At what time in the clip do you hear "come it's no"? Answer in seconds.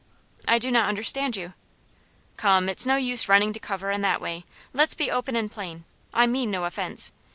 2.35-2.95